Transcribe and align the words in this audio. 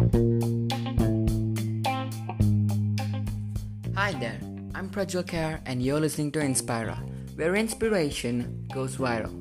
Hi 0.00 0.06
there, 4.18 4.40
I'm 4.74 4.88
Prajwal 4.88 5.28
Kar 5.28 5.60
and 5.66 5.82
you're 5.82 6.00
listening 6.00 6.32
to 6.32 6.38
Inspira, 6.38 6.96
where 7.36 7.54
inspiration 7.54 8.66
goes 8.72 8.96
viral. 8.96 9.36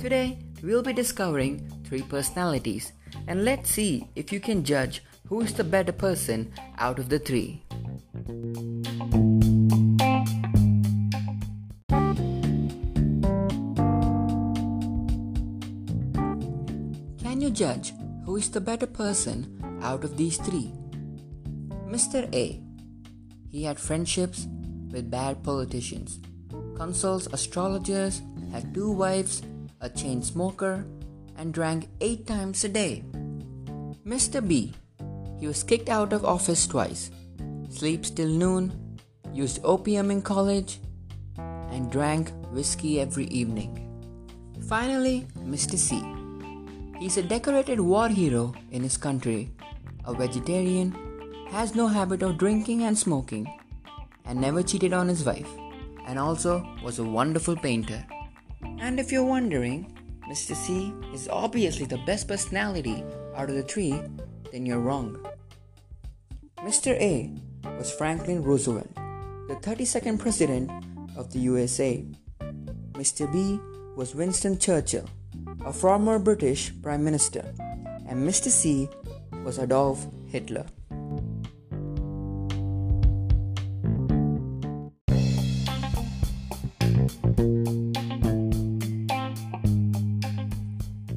Today, 0.00 0.40
we'll 0.60 0.82
be 0.82 0.92
discovering 0.92 1.70
three 1.84 2.02
personalities 2.02 2.94
and 3.28 3.44
let's 3.44 3.70
see 3.70 4.08
if 4.16 4.32
you 4.32 4.40
can 4.40 4.64
judge 4.64 5.04
who 5.28 5.40
is 5.42 5.54
the 5.54 5.62
better 5.62 5.92
person 5.92 6.52
out 6.78 6.98
of 6.98 7.08
the 7.08 7.20
three. 7.20 7.62
Can 17.22 17.40
you 17.40 17.50
judge 17.50 17.92
who 18.26 18.34
is 18.34 18.50
the 18.50 18.60
better 18.60 18.88
person 18.88 19.78
out 19.82 20.02
of 20.02 20.16
these 20.16 20.36
three? 20.36 20.72
Mr. 21.86 22.26
A. 22.34 22.60
He 23.48 23.62
had 23.62 23.78
friendships 23.78 24.48
with 24.90 25.10
bad 25.10 25.44
politicians, 25.44 26.18
consults 26.76 27.28
astrologers, 27.32 28.22
had 28.50 28.74
two 28.74 28.90
wives, 28.90 29.42
a 29.80 29.88
chain 29.88 30.22
smoker, 30.22 30.84
and 31.38 31.54
drank 31.54 31.88
eight 32.00 32.26
times 32.26 32.64
a 32.64 32.68
day. 32.68 33.04
Mr. 34.04 34.46
B. 34.46 34.74
He 35.38 35.46
was 35.46 35.62
kicked 35.62 35.88
out 35.88 36.12
of 36.12 36.24
office 36.24 36.66
twice, 36.66 37.10
sleeps 37.70 38.10
till 38.10 38.28
noon, 38.28 38.98
used 39.32 39.60
opium 39.62 40.10
in 40.10 40.20
college, 40.20 40.80
and 41.70 41.92
drank 41.92 42.32
whiskey 42.50 43.00
every 43.00 43.26
evening. 43.26 43.86
Finally, 44.66 45.28
Mr. 45.44 45.76
C. 45.76 46.02
He's 46.98 47.18
a 47.18 47.22
decorated 47.22 47.78
war 47.78 48.08
hero 48.08 48.54
in 48.70 48.82
his 48.82 48.96
country, 48.96 49.50
a 50.06 50.14
vegetarian, 50.14 50.96
has 51.50 51.74
no 51.74 51.88
habit 51.88 52.22
of 52.22 52.38
drinking 52.38 52.84
and 52.84 52.98
smoking, 52.98 53.46
and 54.24 54.40
never 54.40 54.62
cheated 54.62 54.94
on 54.94 55.06
his 55.06 55.22
wife, 55.22 55.48
and 56.06 56.18
also 56.18 56.66
was 56.82 56.98
a 56.98 57.04
wonderful 57.04 57.54
painter. 57.54 58.02
And 58.78 58.98
if 58.98 59.12
you're 59.12 59.24
wondering, 59.24 59.92
Mr. 60.26 60.56
C 60.56 60.94
is 61.12 61.28
obviously 61.28 61.84
the 61.84 62.00
best 62.06 62.28
personality 62.28 63.04
out 63.36 63.50
of 63.50 63.56
the 63.56 63.62
three, 63.62 64.02
then 64.50 64.64
you're 64.64 64.80
wrong. 64.80 65.18
Mr. 66.64 66.92
A 66.98 67.30
was 67.76 67.92
Franklin 67.92 68.42
Roosevelt, 68.42 68.92
the 69.48 69.56
32nd 69.60 70.18
President 70.18 70.70
of 71.14 71.30
the 71.30 71.40
USA. 71.40 72.04
Mr. 72.92 73.30
B 73.30 73.60
was 73.96 74.14
Winston 74.14 74.58
Churchill, 74.58 75.08
a 75.64 75.72
former 75.72 76.18
British 76.18 76.72
Prime 76.82 77.04
Minister, 77.04 77.52
and 78.08 78.28
Mr. 78.28 78.48
C 78.48 78.88
was 79.44 79.58
Adolf 79.58 80.06
Hitler. 80.26 80.66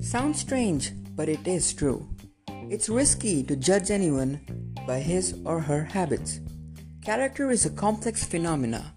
Sounds 0.00 0.40
strange, 0.40 0.92
but 1.16 1.28
it 1.28 1.46
is 1.46 1.74
true. 1.74 2.08
It's 2.70 2.88
risky 2.88 3.42
to 3.44 3.56
judge 3.56 3.90
anyone 3.90 4.40
by 4.86 5.00
his 5.00 5.36
or 5.44 5.60
her 5.60 5.84
habits. 5.84 6.40
Character 7.02 7.50
is 7.50 7.66
a 7.66 7.70
complex 7.70 8.24
phenomena. 8.24 8.94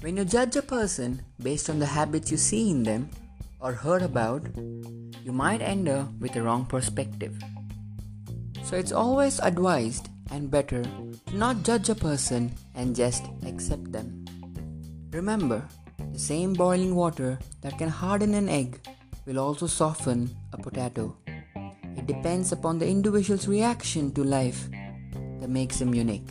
When 0.00 0.16
you 0.16 0.24
judge 0.24 0.56
a 0.56 0.62
person 0.62 1.22
based 1.42 1.68
on 1.68 1.78
the 1.78 1.86
habits 1.86 2.30
you 2.30 2.36
see 2.36 2.70
in 2.70 2.82
them 2.82 3.10
or 3.66 3.72
heard 3.72 4.02
about, 4.02 4.46
you 5.24 5.32
might 5.32 5.60
end 5.60 5.88
up 5.88 6.06
with 6.20 6.36
a 6.36 6.42
wrong 6.42 6.64
perspective. 6.64 7.34
So 8.62 8.76
it's 8.76 8.92
always 8.92 9.40
advised 9.40 10.08
and 10.30 10.48
better 10.48 10.84
to 10.84 11.36
not 11.36 11.64
judge 11.64 11.88
a 11.88 11.96
person 11.96 12.52
and 12.76 12.94
just 12.94 13.24
accept 13.44 13.90
them. 13.90 14.24
Remember, 15.10 15.66
the 16.12 16.18
same 16.18 16.52
boiling 16.52 16.94
water 16.94 17.40
that 17.62 17.76
can 17.76 17.88
harden 17.88 18.34
an 18.34 18.48
egg 18.48 18.78
will 19.26 19.40
also 19.40 19.66
soften 19.66 20.30
a 20.52 20.58
potato. 20.58 21.16
It 21.96 22.06
depends 22.06 22.52
upon 22.52 22.78
the 22.78 22.86
individual's 22.86 23.48
reaction 23.48 24.12
to 24.12 24.22
life 24.22 24.70
that 25.40 25.50
makes 25.50 25.80
him 25.80 25.92
unique. 25.92 26.30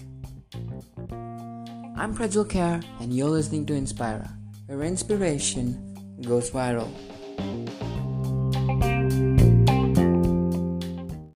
I'm 2.00 2.16
Prajwal 2.16 2.50
Kar 2.50 2.79
and 3.01 3.12
you're 3.13 3.28
listening 3.28 3.66
to 3.66 3.74
Inspira, 3.74 4.31
where 4.68 4.84
inspiration 4.84 5.84
goes 6.22 6.50
viral. 6.50 6.88
Bye. 7.38 7.84